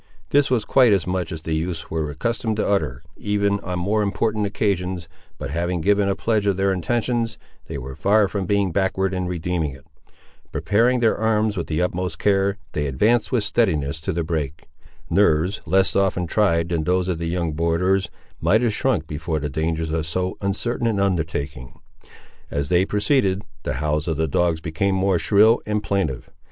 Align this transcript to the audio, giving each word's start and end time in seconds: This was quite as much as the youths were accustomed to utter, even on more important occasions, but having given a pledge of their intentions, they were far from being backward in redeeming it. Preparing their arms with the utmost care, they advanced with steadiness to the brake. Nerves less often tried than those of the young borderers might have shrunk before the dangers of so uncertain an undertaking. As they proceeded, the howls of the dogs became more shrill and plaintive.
This 0.31 0.49
was 0.49 0.65
quite 0.65 0.91
as 0.93 1.05
much 1.05 1.31
as 1.31 1.43
the 1.43 1.53
youths 1.53 1.91
were 1.91 2.09
accustomed 2.09 2.57
to 2.57 2.67
utter, 2.67 3.03
even 3.17 3.59
on 3.59 3.77
more 3.77 4.01
important 4.01 4.47
occasions, 4.47 5.07
but 5.37 5.51
having 5.51 5.79
given 5.79 6.09
a 6.09 6.15
pledge 6.15 6.47
of 6.47 6.57
their 6.57 6.73
intentions, 6.73 7.37
they 7.67 7.77
were 7.77 7.93
far 7.95 8.27
from 8.27 8.47
being 8.47 8.71
backward 8.71 9.13
in 9.13 9.27
redeeming 9.27 9.73
it. 9.73 9.85
Preparing 10.51 11.01
their 11.01 11.15
arms 11.15 11.55
with 11.55 11.67
the 11.67 11.83
utmost 11.83 12.17
care, 12.17 12.57
they 12.71 12.87
advanced 12.87 13.31
with 13.31 13.43
steadiness 13.43 13.99
to 13.99 14.11
the 14.11 14.23
brake. 14.23 14.65
Nerves 15.07 15.61
less 15.67 15.95
often 15.95 16.25
tried 16.25 16.69
than 16.69 16.85
those 16.85 17.07
of 17.07 17.19
the 17.19 17.27
young 17.27 17.51
borderers 17.53 18.09
might 18.39 18.61
have 18.61 18.73
shrunk 18.73 19.05
before 19.05 19.37
the 19.39 19.49
dangers 19.51 19.91
of 19.91 20.07
so 20.07 20.35
uncertain 20.41 20.87
an 20.87 20.99
undertaking. 20.99 21.79
As 22.49 22.69
they 22.69 22.85
proceeded, 22.85 23.43
the 23.61 23.73
howls 23.73 24.07
of 24.07 24.17
the 24.17 24.27
dogs 24.27 24.61
became 24.61 24.95
more 24.95 25.19
shrill 25.19 25.61
and 25.67 25.83
plaintive. 25.83 26.31